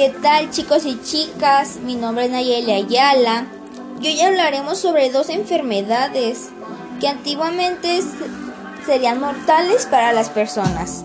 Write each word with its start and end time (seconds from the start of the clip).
¿Qué 0.00 0.08
tal 0.08 0.50
chicos 0.50 0.86
y 0.86 0.98
chicas? 1.02 1.76
Mi 1.84 1.94
nombre 1.94 2.24
es 2.24 2.30
Nayeli 2.30 2.72
Ayala 2.72 3.44
y 4.00 4.06
hoy 4.06 4.20
hablaremos 4.22 4.78
sobre 4.78 5.10
dos 5.10 5.28
enfermedades 5.28 6.48
que 7.00 7.06
antiguamente 7.06 8.00
serían 8.86 9.20
mortales 9.20 9.84
para 9.84 10.14
las 10.14 10.30
personas. 10.30 11.04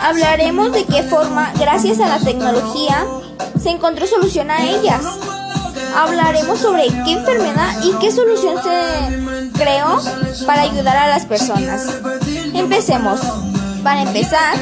Hablaremos 0.00 0.72
de 0.72 0.86
qué 0.86 1.02
forma, 1.02 1.52
gracias 1.60 2.00
a 2.00 2.08
la 2.08 2.18
tecnología, 2.18 3.04
se 3.62 3.68
encontró 3.68 4.06
solución 4.06 4.50
a 4.50 4.70
ellas. 4.70 5.04
Hablaremos 5.94 6.58
sobre 6.60 6.86
qué 7.04 7.12
enfermedad 7.12 7.78
y 7.84 7.92
qué 7.98 8.10
solución 8.10 8.56
se 8.62 9.52
creó 9.52 10.00
para 10.46 10.62
ayudar 10.62 10.96
a 10.96 11.08
las 11.08 11.26
personas. 11.26 11.90
Empecemos. 12.54 13.20
Para 13.82 14.00
empezar, 14.00 14.56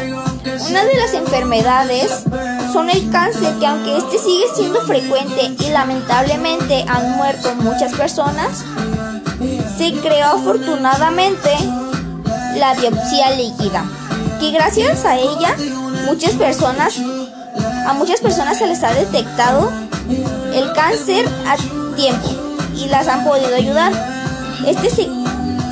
una 0.69 0.85
de 0.85 0.95
las 0.97 1.15
enfermedades 1.15 2.25
son 2.73 2.91
el 2.91 3.11
cáncer, 3.11 3.55
que 3.59 3.67
aunque 3.67 3.97
este 3.97 4.19
sigue 4.19 4.45
siendo 4.55 4.81
frecuente 4.83 5.55
y 5.59 5.71
lamentablemente 5.71 6.85
han 6.89 7.17
muerto 7.17 7.55
muchas 7.57 7.93
personas, 7.93 8.65
se 9.77 9.93
creó 10.01 10.27
afortunadamente 10.27 11.51
la 12.57 12.75
biopsia 12.75 13.31
líquida, 13.37 13.85
que 14.41 14.51
gracias 14.51 15.05
a 15.05 15.17
ella 15.17 15.57
muchas 16.07 16.33
personas 16.33 16.99
a 17.87 17.93
muchas 17.95 18.21
personas 18.21 18.59
se 18.59 18.67
les 18.67 18.83
ha 18.83 18.93
detectado 18.93 19.73
el 20.55 20.73
cáncer 20.73 21.27
a 21.47 21.57
tiempo 21.97 22.29
y 22.77 22.89
las 22.89 23.09
han 23.09 23.25
podido 23.25 23.55
ayudar. 23.55 23.93
Este 24.67 24.89
se, 24.91 25.09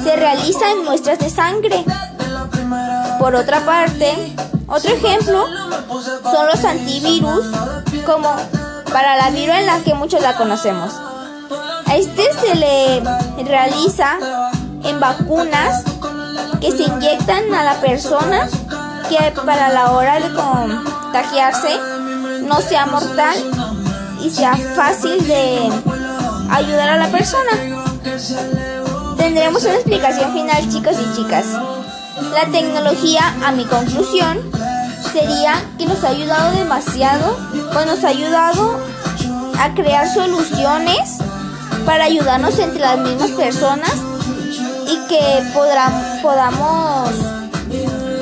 se 0.02 0.16
realiza 0.16 0.70
en 0.72 0.84
muestras 0.84 1.18
de 1.18 1.30
sangre. 1.30 1.84
Por 3.18 3.34
otra 3.34 3.64
parte, 3.64 4.34
otro 4.70 4.94
ejemplo 4.94 5.46
son 6.22 6.46
los 6.46 6.64
antivirus, 6.64 7.44
como 8.06 8.34
para 8.92 9.16
la 9.16 9.30
viruela 9.30 9.80
que 9.84 9.94
muchos 9.94 10.22
la 10.22 10.36
conocemos. 10.36 10.92
A 11.86 11.96
este 11.96 12.22
se 12.34 12.54
le 12.54 13.02
realiza 13.44 14.18
en 14.84 15.00
vacunas 15.00 15.84
que 16.60 16.70
se 16.70 16.84
inyectan 16.84 17.52
a 17.52 17.64
la 17.64 17.74
persona 17.80 18.48
que 19.08 19.32
para 19.44 19.70
la 19.70 19.92
hora 19.92 20.20
de 20.20 20.32
contagiarse 20.32 21.76
no 22.42 22.60
sea 22.60 22.86
mortal 22.86 23.36
y 24.22 24.30
sea 24.30 24.56
fácil 24.76 25.26
de 25.26 25.70
ayudar 26.50 26.90
a 26.90 26.96
la 26.96 27.08
persona. 27.08 27.50
Tendremos 29.16 29.64
una 29.64 29.74
explicación 29.74 30.32
final 30.32 30.68
chicos 30.70 30.96
y 31.00 31.16
chicas. 31.16 31.46
La 32.34 32.50
tecnología, 32.52 33.34
a 33.44 33.52
mi 33.52 33.64
conclusión, 33.64 34.38
sería 35.12 35.62
que 35.78 35.86
nos 35.86 36.02
ha 36.04 36.08
ayudado 36.08 36.52
demasiado, 36.52 37.36
pues 37.72 37.86
nos 37.86 38.04
ha 38.04 38.08
ayudado 38.08 38.78
a 39.58 39.74
crear 39.74 40.12
soluciones 40.12 41.18
para 41.84 42.04
ayudarnos 42.04 42.58
entre 42.58 42.80
las 42.80 42.98
mismas 42.98 43.30
personas 43.30 43.92
y 44.86 45.08
que 45.08 45.20
podamos 46.22 47.10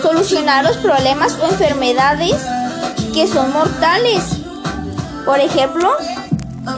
solucionar 0.03 0.65
los 0.65 0.77
problemas 0.79 1.37
o 1.41 1.47
enfermedades 1.47 2.37
que 3.13 3.27
son 3.27 3.53
mortales. 3.53 4.25
Por 5.25 5.41
ejemplo, 5.41 5.91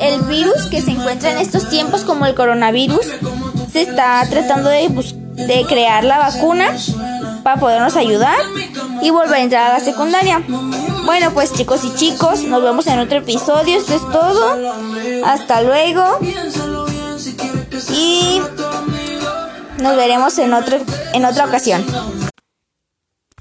el 0.00 0.22
virus 0.22 0.66
que 0.70 0.82
se 0.82 0.92
encuentra 0.92 1.30
en 1.32 1.38
estos 1.38 1.68
tiempos 1.68 2.02
como 2.02 2.26
el 2.26 2.34
coronavirus, 2.34 3.06
se 3.72 3.82
está 3.82 4.26
tratando 4.28 4.68
de, 4.68 4.88
de 5.34 5.64
crear 5.66 6.04
la 6.04 6.18
vacuna 6.18 6.76
para 7.42 7.60
podernos 7.60 7.96
ayudar 7.96 8.38
y 9.02 9.10
volver 9.10 9.34
a 9.34 9.40
entrar 9.40 9.70
a 9.70 9.78
la 9.78 9.84
secundaria. 9.84 10.42
Bueno, 11.04 11.30
pues 11.32 11.52
chicos 11.52 11.84
y 11.84 11.94
chicos, 11.94 12.42
nos 12.42 12.62
vemos 12.62 12.86
en 12.86 12.98
otro 12.98 13.18
episodio. 13.18 13.78
Esto 13.78 13.94
es 13.94 14.02
todo. 14.12 14.74
Hasta 15.24 15.62
luego. 15.62 16.18
Y 17.92 18.40
nos 19.78 19.96
veremos 19.96 20.38
en 20.38 20.52
otro 20.52 20.78
en 21.12 21.24
otra 21.24 21.46
ocasión. 21.46 21.84